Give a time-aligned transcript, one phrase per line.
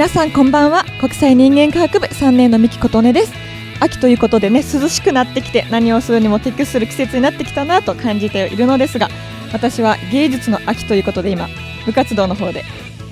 [0.00, 0.86] 皆さんこんばんは。
[0.98, 3.34] 国際人間科学部3年の三木琴音です。
[3.80, 9.10] 秋ということでね涼しくなってきて何をするにも適する季節になってきたなと感じているのですが
[9.52, 11.48] 私は芸術の秋ということで今
[11.84, 12.64] 部活動の方で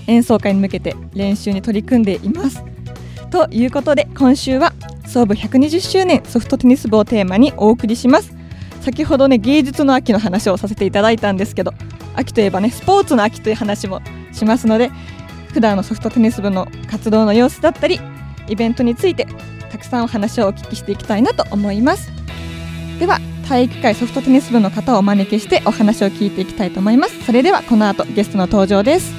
[0.07, 2.65] 演奏会に向けて練習に取り組んでいます。
[3.31, 4.73] ということで今週は
[5.07, 8.33] 創部120周年ソフトテニス部をテーマにお送りします。
[8.81, 11.75] 先ほどね芸術の秋の話をさせていただいたんですけど
[12.15, 14.01] 秋といえばねスポーツの秋という話も
[14.33, 14.91] しますので
[15.59, 17.99] 普段のソフトテニス部の活動の様子だったり
[18.47, 19.27] イベントについて
[19.73, 22.13] たくさんお話をお聞きしていきたいなと思います。
[23.01, 27.25] では体育会ソフトテニス部の方をお招きしてお話を聞いていきたいと思います。
[27.25, 29.13] それではこの後ゲストの登場です。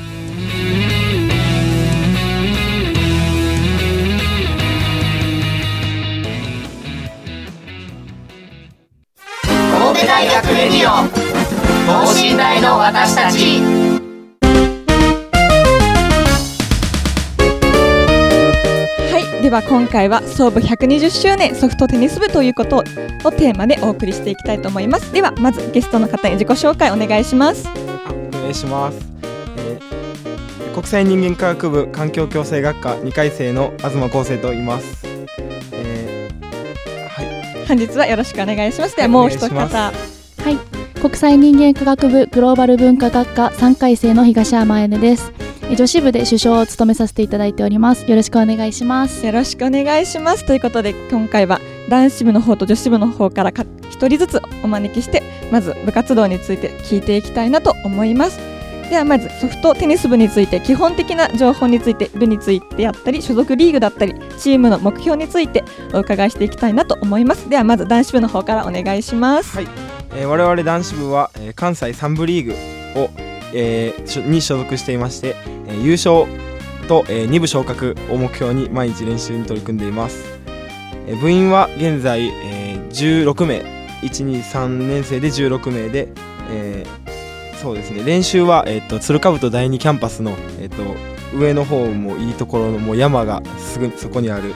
[9.43, 13.88] 神戸大学レディオ等身大の私たち。
[19.49, 25.11] では今回は創部120周年ソフトテニス部ということをテーマでお送りしていきたいと思います。
[25.11, 27.67] ではまずゲストの方に自己紹介お願いします。
[27.67, 28.99] あお願いします、
[29.57, 35.03] えー国際人間科学部環境共生学科2回生の東康生と言います、
[35.71, 37.67] えーはい。
[37.67, 38.95] 本日はよろしくお願いします。
[38.95, 39.57] でははいもう一方。
[39.57, 39.91] は
[40.45, 45.48] い、国際人間科学部グローバル文化学科3回生の東山彩音です。
[45.69, 48.09] え女子部で首相を務めさせていただいております。
[48.09, 49.25] よろしくお願いします。
[49.25, 50.45] よろしくお願いします。
[50.45, 51.59] ということで今回は
[51.89, 55.21] 男子部の方と女子部の方からか一人ずつお招きして
[55.51, 58.39] まず部活動について聞いていきたいなと思います。
[58.89, 65.63] ではまずソフトテニス部について基本的な情報について部についてやったり所属リーグだったりチームの目標について
[65.93, 67.47] お伺いしていきたいなと思います。
[67.47, 69.55] ではまず男子部の方からお願いします。
[69.55, 69.67] はい。
[70.15, 72.45] えー我々男子部は、えー関西3部リー
[72.95, 73.09] グを、
[73.53, 75.35] えーに所属していまして、
[75.69, 76.25] えー優勝
[76.87, 80.39] と、え2部昇格を目標に毎日練習に取り組んでいます、
[81.07, 83.79] えー部員は現在、えー16名。
[84.01, 86.07] 123年生で16名で、
[86.51, 87.09] えー
[87.59, 88.05] そうですね。
[88.05, 90.31] 練習は、えー、と鶴かぶと第2キャンパスの、
[90.61, 94.53] えー、と上の方もいいところのもう山がすぐそこにあるも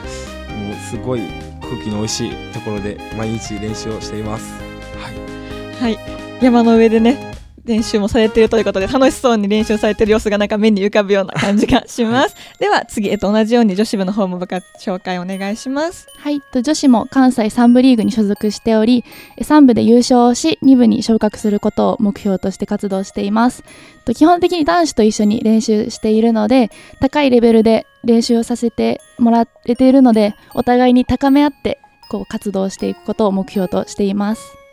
[0.90, 1.20] すごい
[1.60, 4.54] 空気の美味しいところで毎日練習をしています。
[4.98, 5.94] はい。
[5.94, 5.98] はい。
[6.42, 7.33] 山の上でね
[7.64, 19.04] 練習もされているということで楽しそうに練習されている様子がなんか目に浮かぶような感じがしますでは次、えっと、同じように女子部の方も部活紹介お願いしますはい、と女子も関西3部リーグに所属しており、
[19.36, 23.62] え3部で優勝し、2部に昇格することを目標として活動しています。
[24.06, 34.63] と基本的に男子と一緒に練習しているので、高いレベルで練習をさせてもらえているので、お互いに高め合ってこう活動していくことを目標としています。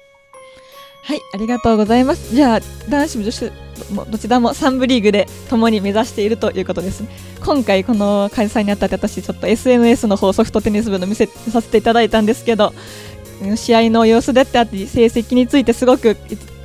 [1.11, 2.33] はいありがとうございます。
[2.33, 3.51] じゃあ男子部女子
[3.89, 7.09] 部もどちらも3部リーグで共に目指しているということですね。
[7.43, 12.73] 今回この開催にあたって私ちょっと SNS の方ソフトテニス部の見せさせていただいたんですけど
[13.43, 16.15] うん試合の様子だってあって成績についてすごく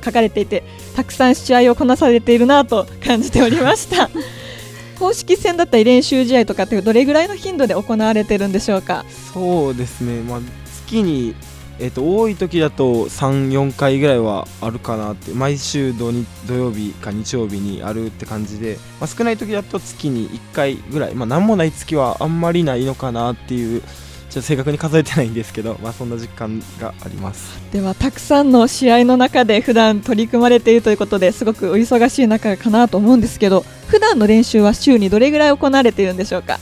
[0.05, 0.63] 書かれていて
[0.95, 4.09] たくさん試合をこなされているなと感じておりました。
[4.97, 9.03] 公式戦だったり練習試合とかってどれぐらいの頻度で行われてるんでしょうか？
[9.33, 10.39] そうですね、まあ、
[10.87, 11.35] 月に、
[11.79, 27.57] えー、と多い時だと34回ぐらいはあるかなって毎週土に土曜日か日曜日にあるって感じで、まあ、少ない時だと月に1回ぐらい、まあ、何もない月はあんまりないのかなっていうちょっと正確に数えてないんですけど、まあ、そんな実感があります。
[27.71, 36.59] ではたくさんの試合の中で普段取り組まれているということですごくお忙しい中かなと思うんですけど普段の練習は週にどれぐらい行われているんでしょうか？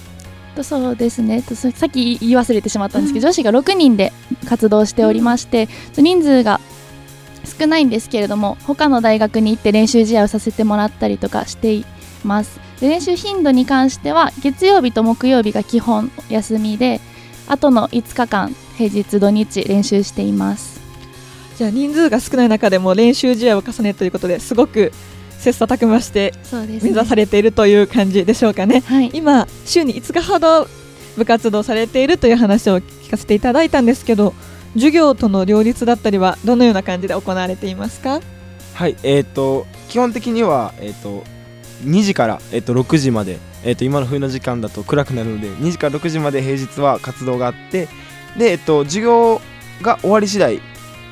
[0.56, 1.42] とそうですね。
[1.42, 4.12] とささっき言い忘れてしまったんですけど、女子が6人で
[4.48, 6.60] 活動しておりまして、人数が
[7.46, 11.86] 少ないんですけれども他の大学に行って練習試合をさせてもらったりとかしてい
[12.24, 12.60] ます。
[12.82, 17.00] で練習頻度に関しては月曜日と木曜日が基本休みで
[17.48, 20.82] あとの5日間平日土日練習しています。
[21.58, 24.92] じゃあ人数が少ない中でも練習試合を重ねるということですごく
[25.46, 26.34] 切磋琢磨して
[26.82, 28.80] 目指されているという感じでしょうかね。
[28.80, 30.68] はい、今週に5日ほど
[31.18, 34.34] 部活動されているという話を聞かせていただいたんですけど
[34.74, 38.22] 授業との両立だったりはどのような感じで行われていますか？
[38.74, 41.24] はいえっ、と基本的にはえっ、と
[41.84, 47.88] 2時から、えっと6時まで、えっと今の冬の時間だと暗くなるので2時から6時まで平日は活動があって
[48.36, 49.42] で、えっと授業
[49.84, 50.60] が終わり次第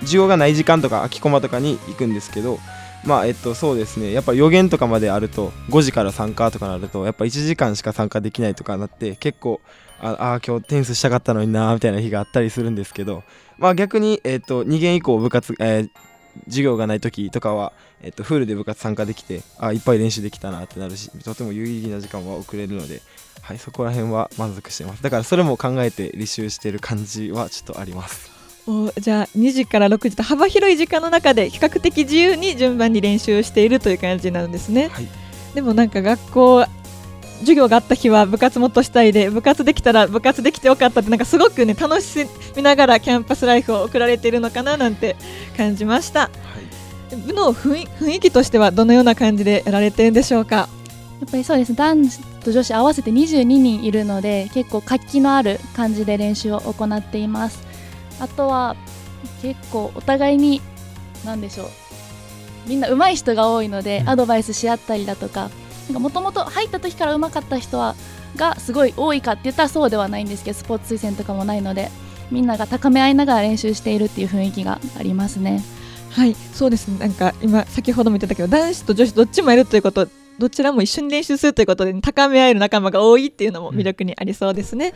[0.02, 2.60] 授業がない時間とか空きコマとかに行くんですけど
[3.06, 4.12] まあえっとそうですね。
[4.12, 9.62] やっぱ予言とかまであると5時から参加とかなるとやっぱ1時間しか参加できないとかなって結構
[10.00, 13.24] ああ今日テニスしたかったのになーみたいな日があったりするんですけど
[13.58, 15.90] まあ逆にえっと2限以降部活、えー
[16.46, 23.02] 授業がない時とかは、えっと、フルで部活参加できてあいっぱい練習できたなってなるしとても有意義な時間は送れるので、
[23.42, 25.04] はい、そこら辺は満足してます。
[25.04, 28.33] だからそれも考えて履修してる感じはちょっとあります。
[28.98, 35.08] じゃあ2時から6時と幅広い時間の中で比較的自由に順番に練習しているという感じなんですね、はい。
[35.54, 36.66] でもなんか学校
[37.40, 42.26] 授業があった日は部活もっとしたいで部活できたら部活できてよかったってなんかすごくね楽し
[42.56, 45.18] みながらキャンパスライフを送られているのかななんて
[45.58, 46.22] 感じました。
[46.22, 46.30] は
[47.12, 47.16] い。
[47.16, 51.70] 部の雰囲雰囲気としてはどのような感じでやられてるんでしょうかやっぱりそうです。
[51.70, 57.73] ね男子と女子合わせて22人いるので結構活気のある感じで練習を行っています
[58.24, 58.76] あとは
[59.42, 60.62] 結構お互いに
[61.26, 61.68] 何でしょう。
[62.68, 64.10] みんな上手い人が多いのでうん。
[64.10, 65.52] アドバイスし合ったりだとか
[65.92, 67.96] もともと入った時から上手かった人は
[68.38, 71.90] がすごい多いかって言ったらそうではないんですけどスポーツ推薦とかもないので
[72.32, 75.62] みんなが高め合いながら練習しているっていう雰囲気がありますね。
[76.10, 77.00] はいそうですね。
[77.00, 80.08] なんか今先ほども言ってたけど男子と女子どっちもいるということ
[80.40, 84.94] どちらも一緒に練習するということで、高め合える仲間が多いっていうのも魅力にありそうですね、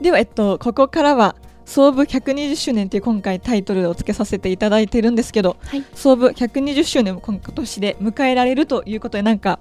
[0.00, 5.84] では、えっと、ここからは創部120周年という今回タイトルをつけさせていただいているんですけど、はい。
[5.94, 9.58] 創部120周年を今年で迎えられるということでなんか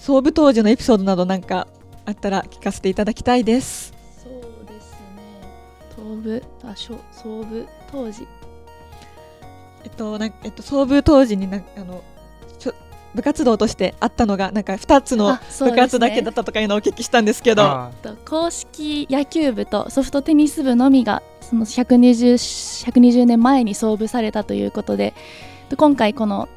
[0.00, 1.68] 創部当時のエピソードなどなんか
[2.04, 3.94] あったら聞かせていただきたいです。
[4.22, 4.32] そう
[4.66, 5.42] ですね。
[5.94, 8.26] 東部あしょ総部当時。
[9.84, 12.02] えっとなんえっと、創部当時になんあの
[13.14, 17.62] 部活動としてあったのがなんか2つの部活だけだったとかいうのをお聞きしたんですけど。
[17.62, 25.14] あと公式野球部とソフトテニス部のみがその 120, 120年前に創部されたということで
[25.68, 26.48] と今回この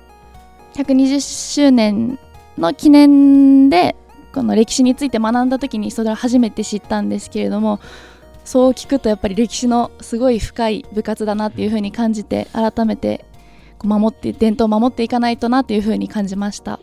[0.75, 2.19] 120周年
[2.57, 3.95] の記念で
[4.33, 7.79] この歴史について学んだ時にそれを初めて知ったんですけれども
[8.43, 13.25] そう聞くとやっぱり歴史のすごい深い部活だなっていうふうに感じて改めて
[13.85, 16.79] 守って伝統を守っていかないとなというふうに感じました。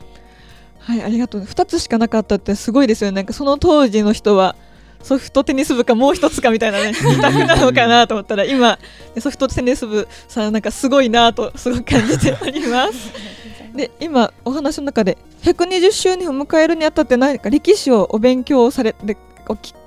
[0.78, 1.42] はいありがとう。
[1.42, 3.16] 2つしかなかったってすごいですよね。
[3.16, 4.56] なんかその当時の人は
[5.02, 8.78] ソフトテニス部かもう一つかみたいなね 二択なのかなと思ったら今
[9.18, 13.12] ソフトテニス部さんなんかすごいなとすごく感じております。
[13.74, 19.16] で今お話の中で120周年を迎えるにあたって何か歴史をお勉強されて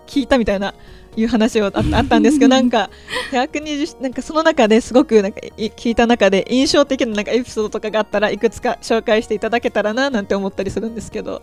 [0.07, 0.73] 聞いたみたいな
[1.15, 2.89] いう話をあったんですけど なんか
[3.31, 11.41] 120なんかその中ですごくなんかい聞いた中で印象的ななんかエピソードとかがあったらいくつか紹介していただけたらななんて思ったりするんですけど。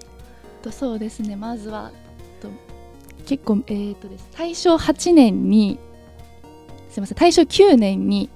[0.62, 1.34] とそうですね。
[1.36, 1.90] まずは
[2.40, 2.48] と
[3.26, 4.28] 結構えーとです。
[4.36, 5.78] 大正8年に
[6.90, 8.28] すみません大正9年に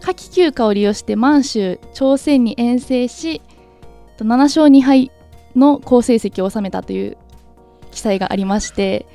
[0.00, 3.42] 夏季休暇を利用して満州朝鮮に遠征し
[4.16, 5.10] と7勝2敗
[5.56, 7.16] の好成績を収めたという
[7.90, 9.06] 記載がありまして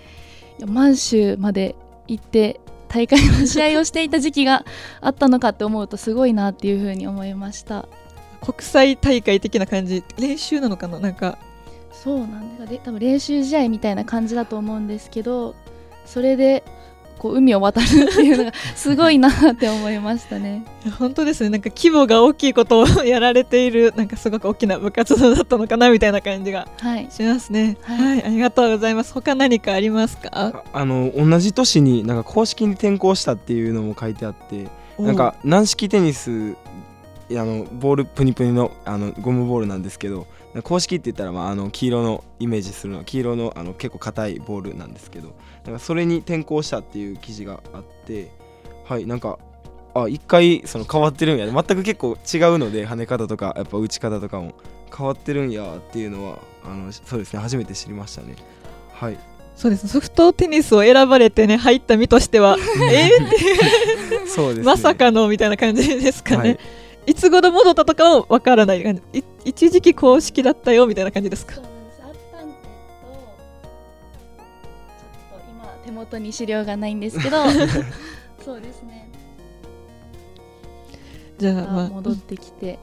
[0.67, 1.75] 満州まで
[2.07, 4.65] 行って大会の試合をしていた時期が
[4.99, 7.87] あったのかって思うとすごいなっていうふうに思いました。
[8.41, 10.03] 国際大会的な感じ？
[10.17, 10.99] 練習なのかな？
[10.99, 11.37] なんか。
[11.91, 15.55] そうなんだで多分練習試合みたいな感じだと思うんですけど
[16.05, 16.63] それで
[17.21, 20.63] こう海を渡るっていうのがすごいなって思いましたね。
[20.97, 21.49] 本当ですね。
[21.49, 27.77] なんか規模が大きいことをやられているなんかすごく大きな部活動だったのかなみたいな感じがはい、しますね。
[27.83, 28.17] は、はい。
[28.17, 29.13] いありがとうございます。
[29.13, 30.29] 他何かありますか？
[30.33, 34.65] ああの同じ年になんか公式に転校したっていうのも書いてあって
[34.97, 36.55] なんか軟式テニス
[37.29, 40.25] あのボールプニプニのあのゴムボールなんですけど
[40.61, 48.31] 公式って言ったら、まあ、あの黄色のイメージするのは黄色のあの結構硬いボールなんですけどなんかそれに転校したっていう記事があって
[48.83, 49.39] はいなんか
[49.93, 51.45] あ一回その変わってるんや。
[51.45, 54.53] 全く結構違うので跳ね方とかやっぱ打ち方とかも
[54.95, 58.35] 変わってるんやっていうのはあのそうですね初めて知りましたね。
[58.93, 59.17] はい。
[59.55, 59.83] そうです。
[59.83, 62.57] ねソフトテニスを選ばれてね入った身としては
[62.91, 64.63] えーってそうですね。
[64.63, 66.59] まさかのみたいな感じですかね、はい
[67.05, 68.83] い、つ頃戻ったとかもわからない。
[68.83, 69.01] 感
[69.43, 71.55] 一時期公式だったよみたいな感じですか？
[75.85, 77.37] 手元に資料がないんですけど。
[78.45, 79.09] そうですね。
[81.39, 82.77] じゃあ、まあ、戻ってきて、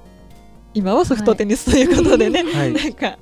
[0.74, 2.72] 今はソフトテニスということでね、はい。
[2.74, 3.18] なんか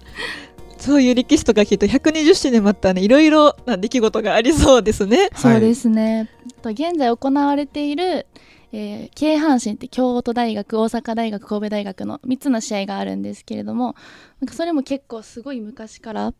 [0.78, 5.28] そういう歴史とか聞くと120周年もあったらねいろいろな出来事がありそうですね。
[5.36, 6.30] そうですね。
[6.62, 8.26] と現在行われている、
[8.72, 13.94] えー京阪神って京都大学大阪大学神戸大学の3つの試合があるんですけれども
[14.40, 16.34] なんかそれも結構すごい昔から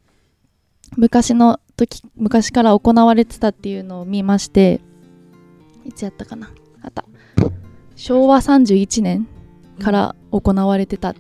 [0.97, 4.81] 昔の時昔から行われてたっていうのを見まして
[5.85, 6.51] いつやったかな。
[6.83, 7.05] あった。
[7.95, 9.27] 昭和31年
[9.81, 11.15] から行われてたっ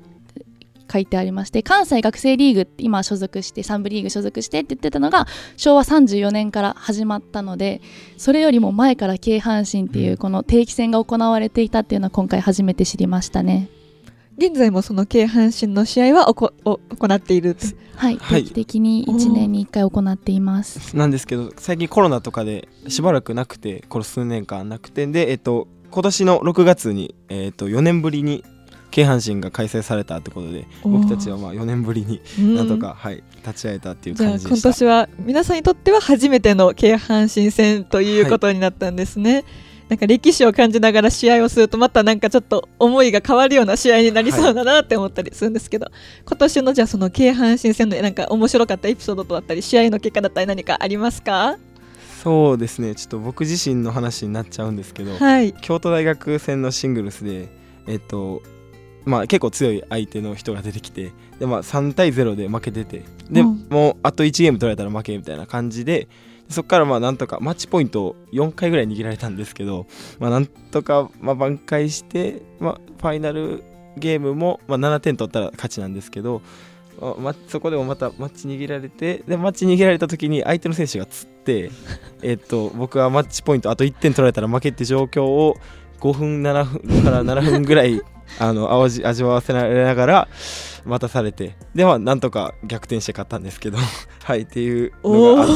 [0.90, 5.26] 書いてありまして関西学生リーグって今所属して3部リーグ所属してって言ってたのが
[5.56, 7.80] 昭和34年から始まったので
[8.16, 13.68] それよりも前から京阪神っていうこの定期戦が行われていたっていうのは今回初めて知りましたね。
[14.38, 17.56] 現在もその京阪神の試合はおこお行っている
[17.96, 18.44] はい、はい。
[18.44, 20.94] 定期的に1年に1回行っています。
[20.94, 28.44] なんですけど最近コロナとかでしばらくなくてこの数年間なくてでえっと今年の6月にえっと4年ぶりに
[28.96, 32.22] 京阪神が開催されたってことで僕たちはまあ4年ぶりに
[32.54, 34.48] なんとか、はい立ち会えたっていう感じでした。
[34.48, 39.44] 今年は皆さんにとっては初めての京阪神戦ということになったんですね。
[39.88, 45.86] なんか歴史を感じながら試合をするとまたなんかちょっと思いが変わるような試合になりそうだなって思ったりするんですけど、
[46.26, 51.58] 今年のじゃあその京阪神戦のなんか面白かったエピソードとだったり試合の結果だったり何かありますか？
[52.24, 52.96] そうですね。
[52.96, 55.52] ちょっと僕自身の話になっちゃうんですけど、はい。
[55.52, 57.48] 京都大学戦のシングルスで
[57.86, 58.42] えっと
[59.06, 63.66] まあ結構強い相手の人が出てきてで、まあ、3対0で負けててで、うん。
[63.70, 66.08] もうあと1ゲーム取られたら負けみたいな感じで
[66.50, 69.86] そこからまあなんとかマッチポイントを4回ぐらい握られたんですけど、
[70.18, 73.64] まあ、なんとかまあ挽回して、まあ、ファイナル
[73.96, 76.42] ゲームもまあ7点取ったら勝ちなんですけど、
[77.00, 81.70] まあまそこでもまたマッチ握られてでマッチ握られた時に相手の選手がつって
[82.22, 85.56] えっと僕はマッチポイントあと1点取られたら負けって状況を
[86.00, 88.00] 5分7分から7分ぐらい
[88.38, 90.28] あの味味わわせられながら
[90.84, 93.78] 待たされてではなんとか逆転して勝ったんですけど
[94.22, 95.52] はいっていうのがあって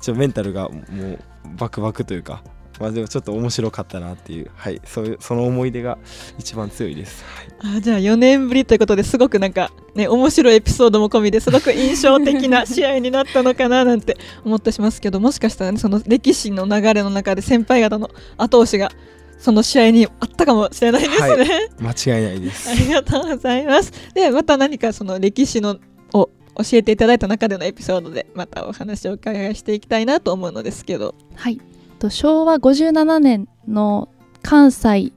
[0.00, 1.18] ちょっとメンタルがもう
[1.56, 2.42] バクバクというか
[2.80, 5.98] まあでもちょっと面白かったなっていうはいそういうその思い出が
[6.38, 7.24] 一番強いです、
[7.62, 18.92] はい、あじゃあ4年ぶりということですごくなんかね面白いエピソードも込みですごく印象的な試合になったのかななんて思ってしますけどもしかしたらねその歴史の流れの中で先輩方の後押しが
[19.38, 21.44] その試合にあったかもしれないですね、
[21.80, 22.70] は間違いないです。
[22.70, 23.92] ありがとうございます。
[24.14, 25.78] でまた何かその歴史の
[26.12, 31.14] を教えていただいた中でのエピソードでまたお話をお伺いしていきたいなと思うのですけど。
[31.36, 31.60] はい。
[31.98, 34.08] と昭和57年の
[34.42, 35.12] 関西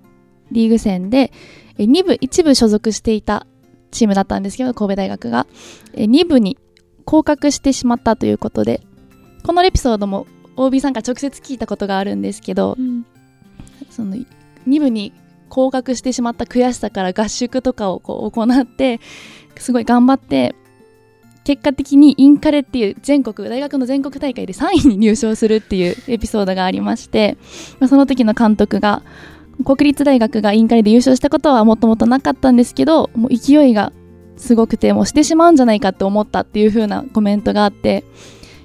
[0.52, 1.32] リーグ戦で
[1.78, 3.48] え2部1部所属していた
[3.92, 5.48] チームだったんですけど神戸大学が。
[5.94, 6.58] え2部に
[7.06, 8.82] 降格してしまったということで
[9.44, 12.78] このエピソードも OB さんから直接聞いたことがあるんですけど
[13.92, 15.14] その2部に
[15.50, 19.00] 降格してしまった悔しさから合宿とかをこう行って
[19.58, 20.56] すごい頑張って
[21.44, 27.38] 結果的にインカレっていう全国大学の全国大会で3位に入賞するっていうエピソードがありまして、
[27.80, 29.02] ま、その時の監督が
[29.66, 33.92] 国立大学がインカレで優勝したことはもともとなかったんですけどもう勢いが
[34.38, 38.04] すごくてもうしてしまうんじゃないかって思ったっていう風なコメントがあって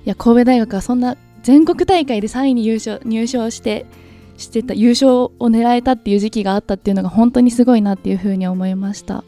[0.04, 3.86] いや神戸大学はそんな全国大会で3位に優勝入賞して
[4.36, 9.24] してた優勝を狙えたっていう時期があったっていうのが本当にすごいなっていうふうに思いました。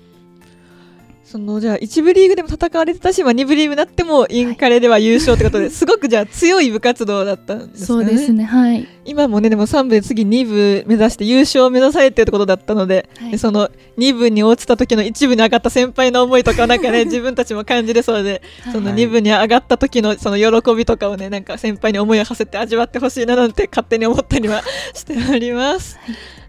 [1.30, 7.86] そのじゃあ1部リーグでも戦われてたし、まあ、2部リーグになってもインカレでは優勝ってことで、 すごくじゃあ強い部活動だったんですかね。
[7.86, 8.88] そうですねはい。
[9.04, 13.30] 今もねでも3部で次2部目指して優勝を目指されてるってことだったので,、はい。
[13.32, 18.40] でその2部に落ちた時の1部に上がった先輩の思いとかなんかね 自分たちも感じれそうで
[18.72, 24.62] そのはい2部に上がった時のその喜びとかをねなんか先輩に思いを馳せて味わってほしいななんて勝手に思ったりは
[24.94, 25.98] しております、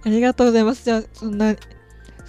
[0.05, 0.85] ありがとうございます。
[0.85, 1.53] じゃあそんな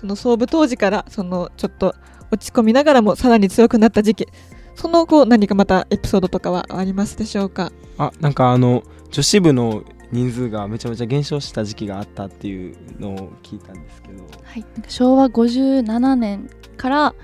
[0.00, 1.94] その創部当時からそのちょっと
[2.30, 4.28] 落ち込みながらもさらに強くなった時期。
[4.74, 7.72] その後何かまたエピソードとかはありますでしょうか？
[7.98, 14.24] あなんかあの女子部の人数がめちゃめちゃ減少した時期があったっていうのを聞いたんですけど。
[14.42, 17.14] はい、なんか昭和57年から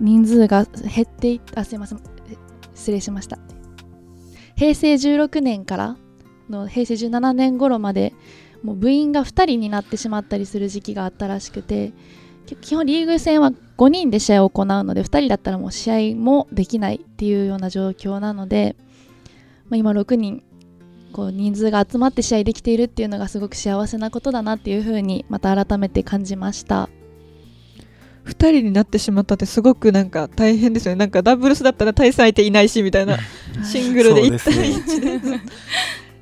[0.00, 1.98] 人数が減っていあすいません。
[2.30, 2.36] え
[2.74, 3.38] 失礼しました。
[4.56, 5.96] 平成16年から
[6.50, 8.12] の平成17年頃まで
[8.64, 11.94] もう部員が2人になってしまったりする時期があったらしくてき
[12.56, 18.76] 基本リーグ戦は5人で試合を行うので2人だったらもう試合もできないっていうような状況なので、
[19.68, 20.42] まあ、今6人
[21.12, 26.88] こう人数が集まって試合できているっていうのがすごく幸せなことだなっていうふうにまた改めて感じました。
[28.24, 30.98] 2人になってしまったってすごくなんか大変ですよね。
[30.98, 33.16] なんかダブルスだったら対戦相手いないしみたいな
[33.64, 35.14] シングルで1対そうですね。
[35.16, 35.40] 1 で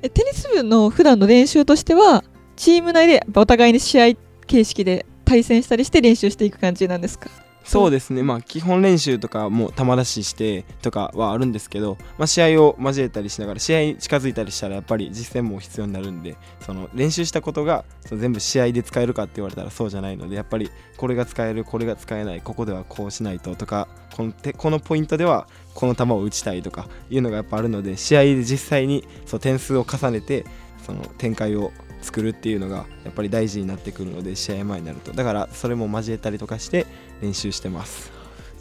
[0.03, 2.23] えテニス部の普段の練習としては
[2.55, 4.15] チーム内でお互いに試合
[4.45, 7.29] 形式で対戦したりして練習していく感じなんですか？
[7.65, 8.23] そうですね。
[8.23, 30.45] まあ基本練習とかも球出ししてとかはあるんですけど、まあ、試合を交えたりしながら試合に近づいたりしたらやっぱり実践も必要になるんでその練習したことがその全部試合で使えるかって言われたらそうじゃないのでやっぱりこれが使えるこれが使えないここではこうしないととかこのてこのポイントではこの球を打ちたいとかいうのがやっぱあるので試合で実際にそう点数を重ねて
[30.85, 31.73] その展開を
[32.07, 35.11] 作るっていうのがやっぱり大事になってくるので試合前になると。
[35.11, 36.85] だからそれも交えたりとかして
[37.21, 38.11] 練習してます。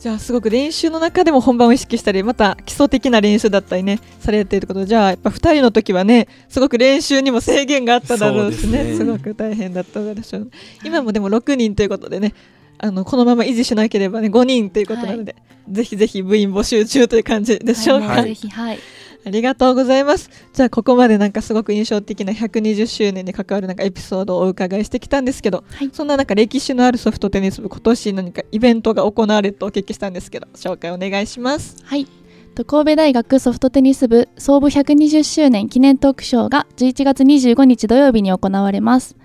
[0.01, 4.81] じゃあすごく練習の中でも本番を意識したりまた基礎的な練習だったりねされているということ。
[4.81, 8.83] でじゃあやっぱ2人の時はねすごく練習にも制限があっただろうしね。
[8.83, 8.97] ね。
[8.97, 10.51] すごく大変だったでしょう
[10.85, 12.35] 今もでも6人ということでね
[12.79, 15.37] あのこのまま維持しなければね5人ということなので、
[15.71, 18.79] ぜひぜひ部員募集中という感じでしょうか、はいぜひはい
[19.27, 20.31] ありがとうございます。
[20.53, 31.77] じゃあここまでなんかすごく印象的な120周年に関わるなんかエピソードをお伺いしてきたんですけど、はいそんななんか歴史のあるソフトテニス部今年何かイベントが行われるとお聞きしたんですけど紹介お願いします。
[31.83, 32.07] はい。
[32.55, 39.17] と神戸大学ソフトテニス部創部120周年記念トークショーが11月25日土曜日に行われます。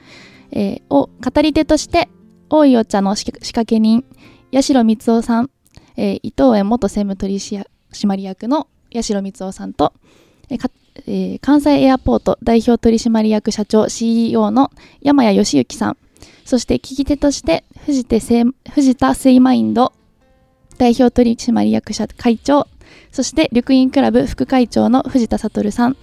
[0.50, 2.10] えーを語り手として、
[2.50, 4.04] 大井お茶の仕掛け人、
[4.52, 5.52] 八代光夫さん、
[5.96, 9.94] えー伊藤園元専務取締役の八代光夫さんと、
[10.50, 14.72] えー関西エアポート代表取締役社長 CEO の
[15.02, 15.98] 山谷義行さん、
[16.44, 19.94] そして聞き手として藤手セ藤田セイマインド
[20.78, 22.68] 代表取締役社会長。
[23.12, 25.98] そして緑院クラブ副会長の藤田悟さん、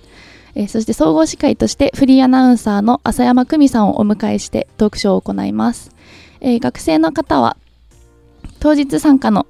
[0.55, 5.91] えそして総合司会としてフリーアナウンサーの浅山久美さんをお迎えしてトークショーを行います、
[6.41, 7.57] えー学生の方は
[8.59, 9.47] 当日参加の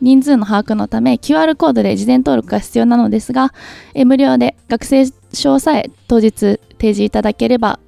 [0.00, 3.52] 人数の把握のため QR コードで事前登録が必要なのですが、
[3.94, 7.80] えー無料で学生証さえ当日提示いただければ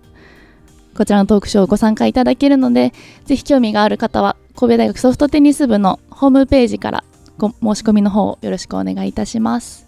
[0.97, 2.93] こちらのトークショーをご参加いただけるので
[3.25, 7.05] ぜひ興味がある方は神戸大学ソフトテニス部のホームページから
[7.39, 9.87] ご申し込みの方をよろしくお願いいたします。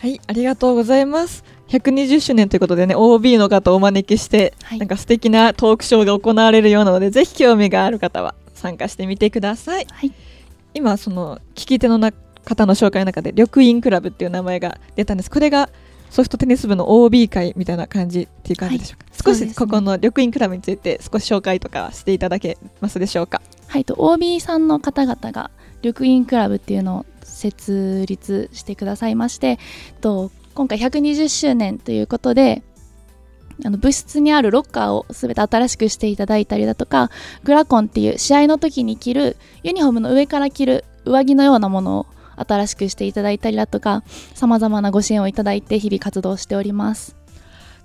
[0.00, 1.44] はい、ありがとうございます。
[1.68, 9.86] 120周年ということでね OB の方をお招きして、はいなんか素敵なトークショーが行われるようなのでぜひ興味がある方は参加してみてください。
[9.90, 10.12] はい、
[10.76, 12.12] 今その聞き手のな
[12.44, 15.30] 方の紹介の中で緑院クラブっていう名前が出たんです。
[15.30, 15.68] これが
[16.10, 19.54] ソフトテニス部の OB 会みたいな感じっていう感じでしょうか、少しそうですね。
[19.54, 23.42] ここの緑院クラブについて少し紹介とかしていただけますでしょうか？
[23.66, 25.50] はい、と OB さんの方々が
[25.82, 29.58] 緑院クラブっていうのを設立してくださいまして
[30.00, 32.62] と今回120周年ということで
[33.64, 37.10] あの部室にあるロッカーをすべて新しくしていただいたりだとか
[37.44, 44.02] グラコンっていう試合の時に着るユニフォームの上から着る上着のようなものを新しくしていただいたりだとか
[44.34, 47.16] さまざまなご支援をいただいて日々活動しております。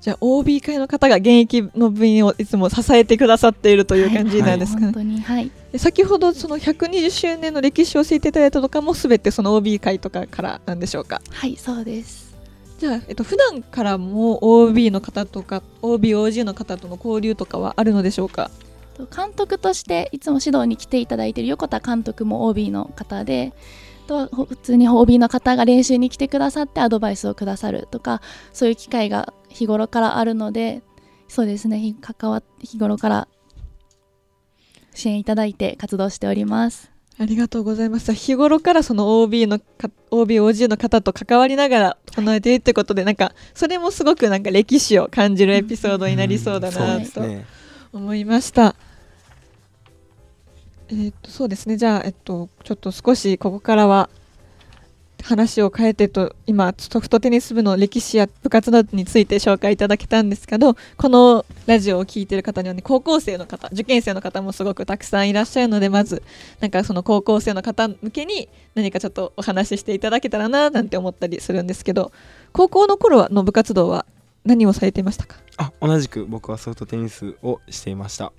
[0.01, 11.21] じゃあ OB 会の方が現役の部員をいつも支えてくださっているという感じなんですかね、はい本当にはいで先ほどその120周年の歴史を教えていただいたとかもすべてその OB 会とかからなんでしょうか？
[11.29, 12.20] はいそうです。
[12.81, 18.49] じゃあ、えっと普段からも OB の方とか OBOG の方との交流とかはあるのでしょうか？
[19.15, 23.53] 監督としていつも指導に来ていただいている横田監督も OB の方で
[24.07, 28.19] と普通に OB の方が練習に来てくださってアドバイスをくださるとか
[28.51, 30.81] そういう機会が日頃からあるので
[31.27, 33.27] そうですね関わ日頃から
[34.95, 36.91] 支援いただいて活動しております。
[37.21, 38.11] ありがとうございます。
[38.15, 47.21] 日頃からその OB のか OB、OG の方と関わりながら行えているということで、なんかそれもすごくなんか歴史を感じるエピソードになりそうだなと
[47.93, 48.75] 思いました。
[50.89, 51.77] えーっとそうですね。
[51.77, 54.09] じゃあえっとちょっと少しここからは
[55.31, 66.21] 話を変えてと今ソフトテニス部の歴史や部活などについて紹介いただけたんですけどこのラジオを聞いている方にはね高校生の方受験生の方もすごくたくさんいらっしゃるのでまず
[66.59, 72.11] なんかその高校生の方向けに何かちょっとお話ししていただけたらななんて思ったりするんですけど
[72.51, 74.05] 高校の頃はの部活動は
[74.43, 75.37] 何をされていましたか？
[75.57, 78.33] あ同じく僕はソフトテニスをしていました。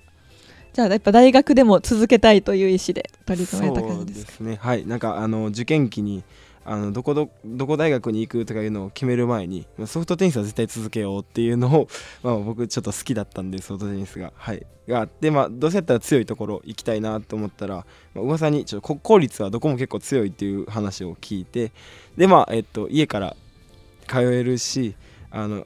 [0.73, 4.43] じゃあやっぱ大学でも続けたいという意思で取り組まれた感じですか？
[4.43, 4.57] ね。
[4.59, 4.85] はい。
[4.87, 6.23] なんかあの受験期に
[6.65, 11.87] あのどこどどこ大学に行くとかいうのを決める前にソフトテニスは絶対続けようっていうのを、
[12.23, 14.31] まあ、僕ちょっと好きだったんでソフトテニスが。
[14.35, 14.65] はい。
[14.87, 21.71] があってまあどうせやったら強いところ行きたいなと思ったら、まあ、噂にちょっと国公立はどこも結構強いっていう話を聞いて
[22.17, 23.37] でまあえっと家から
[24.09, 24.95] 通えるし
[25.31, 25.65] あの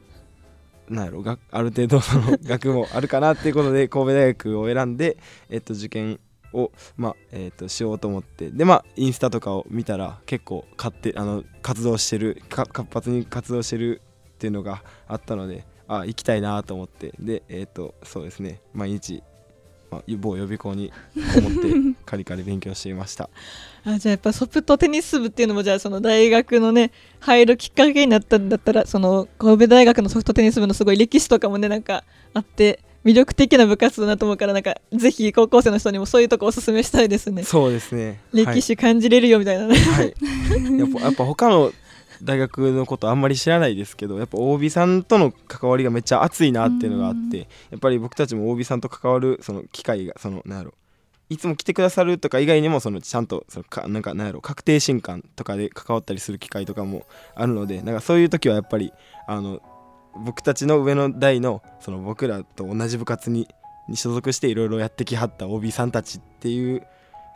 [0.90, 5.18] なんやろある程度その 学もあるかなっていうことで神戸大学を選んで、
[5.50, 6.20] えっと、受験
[6.58, 8.50] を、まあえっとしようと思って。
[8.50, 14.02] でまあインスタとかを見たら結構買ってあの活動してるか活発に活動してる
[14.36, 17.14] っていうのがあったのであ行きたいなと思って。
[17.20, 18.62] でえっとそうですね。
[18.74, 19.24] 毎日
[19.90, 20.92] まあ、某予備校に
[21.34, 21.60] こもって
[22.06, 23.30] カリカリ勉強していました。
[23.86, 37.44] あじゃあやっぱソフトテニス部っていうのもじゃあその大学のね入るきっかけになったんだったらその神戸大学のソフトテニス部のすごい歴史とかもねなんかあって魅力的な部活だなと思うからなんかぜひ高校生の人にもそういうとこおすすめしたいですね。
[37.44, 38.20] そうですね。
[38.34, 39.66] 歴史感じれるよみたいな。
[39.66, 40.14] ね、はい、
[40.78, 41.72] やっぱやっぱ他の
[42.22, 50.74] 大学のことあんまり知らないですけどやっぱ OB さんとの関わりがめっちゃ熱いなっていうのがあってやっぱり僕たちも OB さんと関わるその機会がそのなんやろ。
[51.30, 58.94] いつも来てくださるとか以外にもそのちゃんとそのかなんかなんやろ確定新刊とかで関わったりする機会とかもあるのでなんかそういう時はやっぱり
[59.28, 59.62] あの
[60.18, 63.48] 僕たちの上の代のその僕らと同じ部活に
[63.88, 66.86] に所属していろいろやってきはった OB さんたちっていう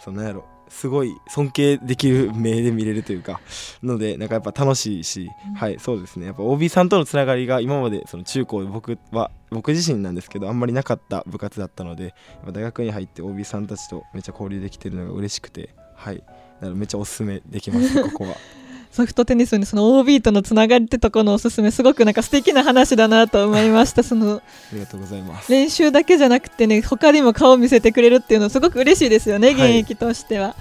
[0.04, 3.41] そのやろすごい尊敬できる目で見れるというか
[3.84, 6.28] のでなんかやっぱ楽しいし、はいそうですね。
[6.28, 12.15] やっぱ OB さんとのつながりが今までその中高で僕は僕自身なんですけどあんまりなかった部活だったので
[12.52, 16.17] 大学に入って OB さんたちとめっちゃ交流できてるのが嬉しくてはい。
[16.17, 18.36] だからめっちゃおすすめできますここは。
[18.91, 24.04] ソフトテニスにその OB とのつながりってとこのおすすめすごくなんか素敵な話だなと思いました。
[24.04, 24.41] そのあ
[24.73, 25.51] りがとうございます。
[25.51, 29.80] 練習だけじゃなくてね他にも顔を見せてくれるっていうのすごく嬉しいですよね、はい。
[29.80, 30.56] 現役としては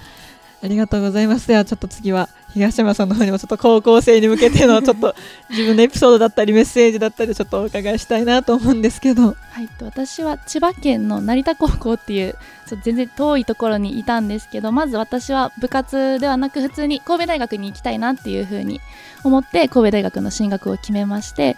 [0.63, 1.47] ありがとうございます。
[1.47, 5.15] ではちょっと次は東山さんの方にもちょっと高校生に向けてのちょっと
[5.49, 9.35] 自分のエピソードだったりメッセージだったりちょっとお伺いしたいなと思うんですけど。
[9.51, 12.35] はい、と私は千葉県の成田高校っていう
[12.83, 18.79] 全然遠いところにいたんですけどまず私は部活ではなく普通に神戸大学に行きたいなっていうふうに
[19.23, 21.57] 思って神戸大学の進学を決めまして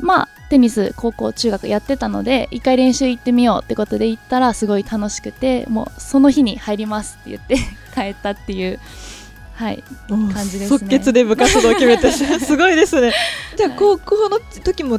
[0.00, 7.56] まあテニス高校中学やってたので一回練習行ってみようってことで行ったらすごい楽しくてもうその日に入りますって言って
[7.94, 8.80] 帰ったっていう
[9.54, 10.78] はい感じですね。
[10.78, 13.12] 即決で部活動を決めて すごいですね。
[13.56, 14.98] じゃあ高校の時も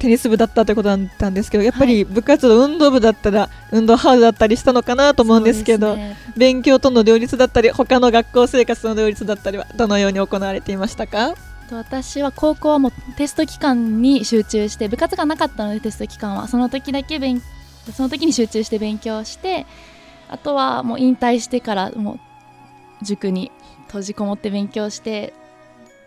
[0.00, 6.16] テニス部だったということだったんですけどやっぱり部活動、運動部だったら運動ハードだったりしたのかなと思うんですけどね。
[6.36, 11.30] 勉強との両立だったり他の学校生活の両立だったりはどのように行われていましたか？
[11.30, 11.36] と
[11.76, 16.48] 私は高校はもうテスト期間に集中して部活がなかったのでテスト期間は。
[16.48, 17.42] その時だけ勉
[17.92, 19.66] その時に集中して勉強して
[20.28, 23.50] あとはもう引退してからもう塾に
[23.86, 25.32] 閉じこもって勉強して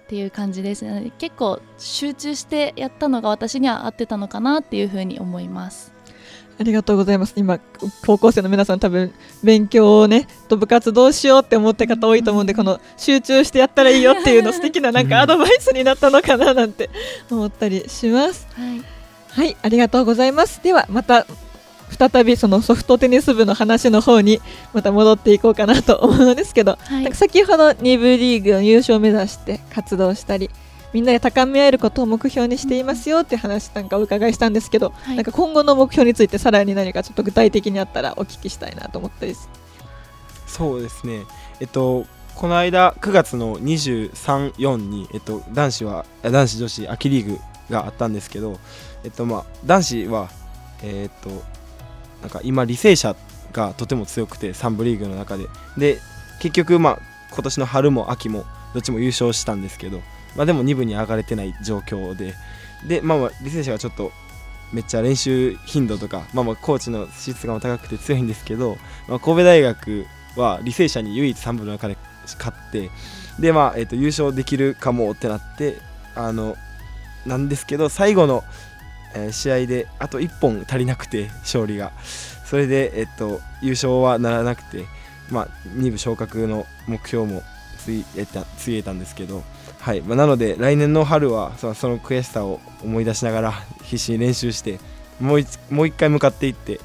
[0.04, 1.12] っていう感じですね。
[1.17, 5.92] 結構集中してやったのが私には合ってたのかなっていうふうに思います。
[6.60, 7.34] ありがとうございます。
[7.36, 7.60] 今
[8.06, 9.13] 高校生の皆さん多分
[9.44, 16.89] 勉強をねと部活どうしようって思ってる方多いと思うんでこの集中してやったらいいよっていうの素敵ななんかアドバイスになったのかななんて
[17.30, 18.48] 思ったりします。
[18.54, 18.82] はい。
[19.30, 20.62] はいありがとうございます。
[20.63, 21.26] ではまた
[21.98, 24.39] 再びそのソフトテニス部の話の方に
[24.74, 27.04] また戻っていこうかなと思うのですけど、はい。
[27.04, 30.50] なんか先ほど2部リーグの優勝を目指して活動したり
[30.93, 35.15] みんなで高め合えることを目標にしていますよっていう話なんかお伺いしたんですけど、はい。
[35.15, 39.49] なんか今後の目標についてさらに何かちょっと具体的にあったらお聞きしたいなと思ったりす。
[40.47, 41.23] そうですね。
[41.60, 48.60] えっとこの間9月の234に、えっと、男子はあ男子女子秋リーグがあったんですけど、
[49.03, 50.29] えっとまあ、男子は、
[50.82, 51.29] えっと
[52.21, 53.15] なんか今履正社
[53.51, 55.45] がとても強くて3部リーグの中で。
[55.77, 55.99] で
[56.39, 56.99] 結局、まあ、
[57.32, 60.01] 今年の春も秋もどっちも優勝したんですけど、
[60.36, 62.34] まあ、でも2部に上がれてない状況で。
[62.88, 64.12] で、まあ、まあ履正社がちょっと
[64.74, 72.89] めっちゃ練習頻度とか、まあ、まあコーチの質が高くて強いんですけど、まあ、神戸大学は履正社に唯一3部の中で勝って
[73.39, 75.78] で、まあえー、と優勝できるかもってなって
[76.15, 76.56] あの
[77.26, 78.43] なんですけど最後の、
[79.15, 81.91] えー試合であと1本足りなくて勝利が。
[82.54, 84.86] それで、えっと優勝はならなくて、
[85.32, 87.41] まあ、2部昇格の目標も
[87.80, 89.43] ついえたついえたんですけど、
[89.84, 90.02] はい。
[90.02, 94.80] まあ、なので来年の春はその悔しさを思い出しながら必死に練習して
[95.19, 96.80] もう一回向かっていって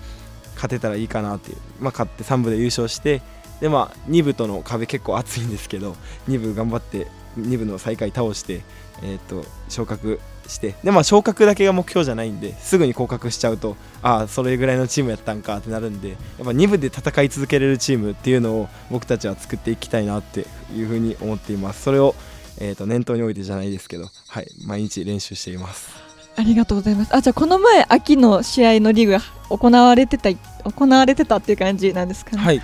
[0.56, 3.22] 勝てたらいいかなっていう、まあ、勝って3部で優勝して
[3.60, 5.94] でまあ2部との壁結構厚いんですけど
[6.28, 7.06] 2部頑張って
[7.38, 8.62] 2部の最下位倒して、
[9.04, 21.82] えー、と昇格してでまあ昇格だけが目標じゃないんですぐに降格しちゃうとああそれぐらいのチームやったんかってなるんでやっぱ2部で戦い続けれるチームっていうのを僕たちは作っていきたいなっていうふうに思っています。
[21.82, 22.14] それを、
[22.60, 25.90] えー、と念頭に置いてじゃないですけど、はい、毎日練習しています。
[26.36, 27.14] ありがとうございます。
[27.14, 32.62] あじゃあこの前秋の試合のリーグが行われてた行われてたっていう感じなんですかね、はい。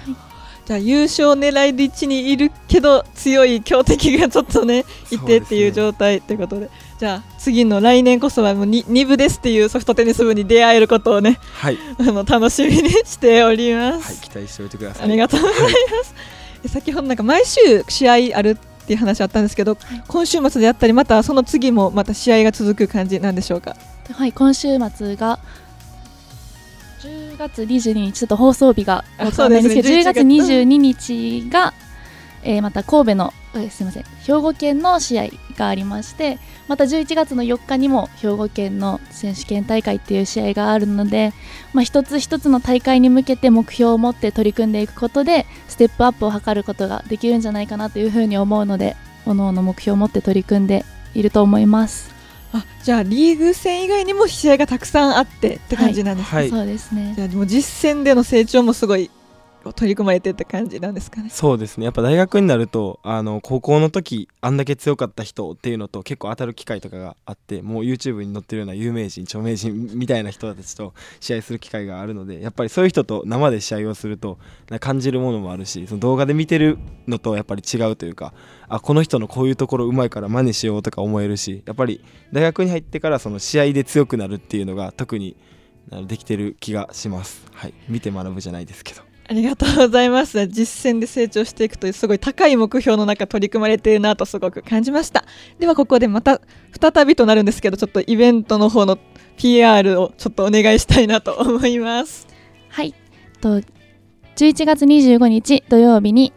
[0.65, 6.71] じゃあ優勝狙える位置にいるけど強い強敵がちょっとねいてっていう状態ということで。
[6.99, 15.05] じゃあ次の来年こそはもう 2, 2部ですっていうソフトテニス部に出会えることをねはい、あの楽しみにしております、はい、期待しておいてください。
[15.05, 15.69] ありがとうございま
[16.05, 16.15] す、
[16.65, 23.77] え先ほどなんか毎週試合あるっていう話あったんですけど、今週末であったりまたその次もまた試合が続く感じなんでしょうか？
[24.13, 25.39] はい今週末が
[27.03, 30.25] 10月22日ちょっと放送日があわかんないんですけどそうですね。
[30.25, 31.73] 10月22日が、
[32.43, 34.05] えーまた神戸のえーすみません。
[34.25, 36.39] 兵庫県の試合がありまして
[36.69, 41.33] また11月の4日にも兵庫県の選手権大会っていう試合があるので、
[41.73, 52.13] まあ、一つ一つの大会に向けて目標を持って取り組んでいくことでステップアップを図ることができるんじゃないかなというふうに思うので各々目標を持って取り組んでいると思います。
[52.53, 56.51] あじゃあリーグ戦以外にも試合がたくさんあってって感じなんですね、はい。
[56.51, 57.13] そうですね。
[57.17, 59.11] じゃあもう実戦での成長もすごい
[59.73, 74.39] 取り組まれてって感じなんですかねそうですねやっぱ大学になるとあの高校の時あんだけ強かった人っていうのと結構当たる機会とかがあってもう YouTube に載ってるような有名人著名人みたいな人たちと試合する機会があるのでやっぱりそういう人と生で試合をすると
[74.81, 78.35] 感じるものもあるしその動画で見てるのとやっぱり違うというか
[78.69, 85.37] あこの人のこういうところうまいから真似しようとか思えるしやっぱり大学に入ってからその試合で強くなるっていうのが特に
[86.07, 87.45] できてる気がします。
[87.53, 89.14] はい、見て学ぶじゃないですけど。
[89.27, 95.25] ありがとうございます実戦で成長していくというすごい高い目標の中取り組まれているなとすごく感じました
[95.59, 96.41] ではここでまた
[96.79, 98.99] 再びとなるんですけどちょっとイベントの方の
[99.37, 102.27] PR をちょっとお願いしたいなと思います
[102.69, 102.93] はい。
[103.41, 103.61] と
[104.37, 106.33] 11月25日土曜日に、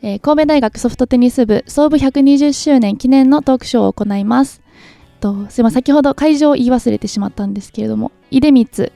[0.00, 4.62] えー神戸大学ソフトテニス部創部120周年記念のトークショーを行います。
[5.20, 8.92] とすいません先ほど会場を言い忘れてしまったんですけれども、出光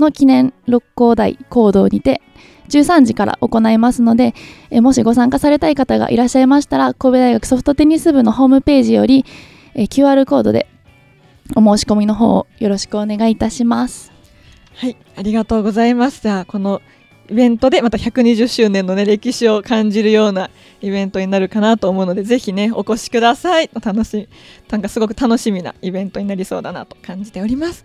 [0.00, 2.20] の記念六甲台講堂にて
[2.68, 4.34] 13時から行いますので、
[4.70, 9.24] えもしご参加されたい方がいらっしゃいましたら、神戸大学ソフトテニス部のホームページより、
[9.74, 10.68] え QR コードで
[11.56, 14.12] お申し込みの方をよろしくお願いいたします。
[14.76, 16.22] はいありがとうございます。
[16.22, 16.80] じゃあこの
[17.30, 20.50] イベントでまた120周年のね歴史を感じるような
[20.80, 23.70] イベントになるかなと思うのでぜひねお越しください。
[23.82, 24.28] 楽しみ
[24.70, 27.84] なんかすごく楽しみなイベントになりそうだなと感じております。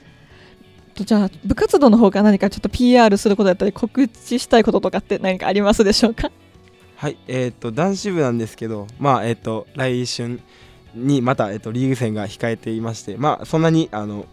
[0.99, 6.31] とじゃあ部活動の方から何かちょっと PR することだったり告知したいこととかって何かありますでしょうか？
[6.95, 10.41] はい、えっ、と男子部なんですけど、まあえっ、と来春
[10.93, 14.25] にまたえっ、とリーグ戦が控えていまして、まあそんなにあの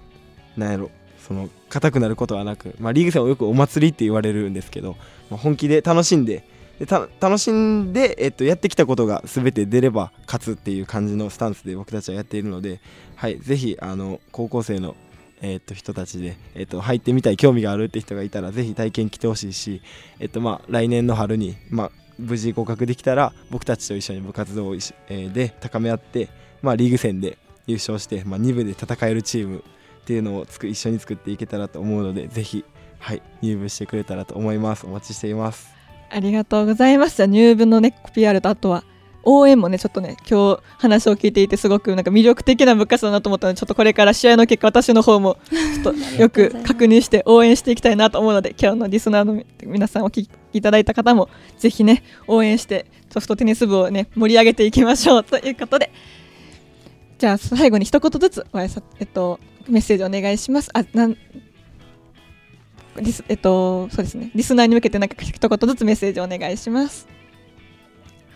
[0.56, 0.90] なんやろ
[1.26, 4.96] その硬くなることはなく、まあリーグ戦をよくお祭りって言われるんですけど、
[5.30, 6.44] まあ、本気で楽しんで。
[6.78, 12.80] で楽しんで、えっと、やってきたことが全て出れば勝つっていう感じのスタンスで僕たちはやっているので、
[13.14, 14.94] はい、ぜひあの高校生の、
[15.42, 19.82] えっと、人たちで、えっと、入ってみたい興味があるって人がいたらぜひ体験来てほしいし、
[20.18, 26.28] えっとまあ、来年の春に、まあ、無事合格できたら僕たちと一緒に部活動を、えーで高め合って、
[26.62, 32.64] まあ、リーグ戦で優勝して、まあ、2部で戦えるチームっていうのをつく一緒に作っていけたらと思うのでぜひ、
[32.98, 34.86] はい、入部してくれたらと思います。
[34.86, 35.76] お待ちしています。
[36.10, 38.84] ありがとうございますじゃあ入部のね PR とあとは
[39.26, 55.90] 応援もねちょっとね今日話を聞いていてすごくなんか魅力的な部活だなと思ったのでちょっとこれから試合の結果私の方もちょっとよく確認して応援していきたいなと思うので今日のリスナーの皆さんお聞きいただいた方もぜひね応援してソフトテニス部をね盛り上げていきましょうということで。
[57.18, 61.16] じゃあ最後に一言ずつご挨拶えっとメッセージお願いしますあなん
[63.00, 64.30] リスえっとそうですね。
[64.34, 67.15] リスナーに向けてなんか一言ずつメッセージお願いします。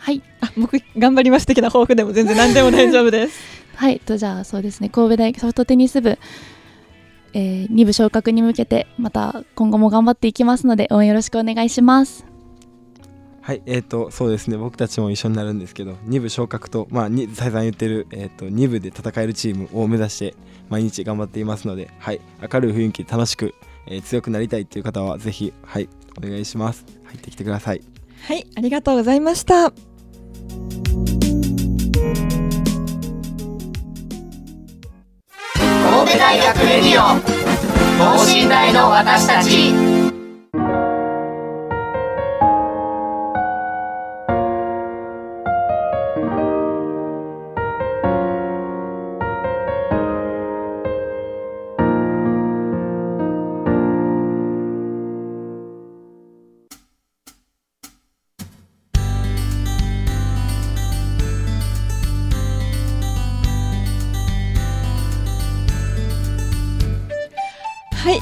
[0.01, 0.23] はい。
[0.41, 3.39] あ僕頑張ります的な抱負でも全然何でも大丈夫です。
[3.77, 4.89] はい、とじゃあそうですね。
[4.89, 6.19] 神戸大学ソフトテニス部、
[7.33, 12.27] えー、2部昇格に向けてまた今後も頑張っていきますので応援よろしくお願いします。
[13.43, 14.57] はいえっ、とそうですね。
[14.57, 20.35] 僕たちも一緒になるんですけど2部昇格とまあに再三言ってる、えー、と2部で戦えるチームを目指して
[20.69, 23.55] 毎日頑張っていますので、はい、明るい雰囲気で楽しく、
[23.87, 26.85] えー強くなりたいっていう方はぜひはいお願いします。
[27.05, 27.83] 入ってきてください。
[28.23, 29.90] はいありがとうございました
[35.55, 37.21] 神戸大学レディオ
[37.99, 39.73] 等身大の私たち。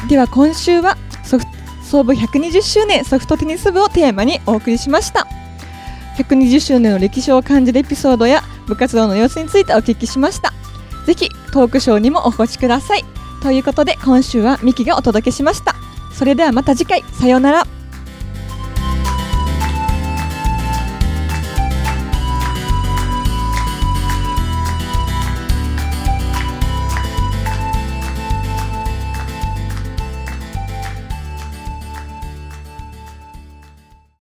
[0.09, 1.51] では今週はソフト
[1.85, 5.27] 創部120周年ソフトテニス部をテーマにお送りしました。
[6.17, 10.53] 120周年の歴史を感じるエピソードや部活動の様子についてお聞きしました。
[11.07, 13.05] ぜひトークショーにもお越しください。
[13.43, 15.75] ということで今週はミキがお届けしました。
[16.13, 17.05] それではまた次回。
[17.13, 17.68] さようなら。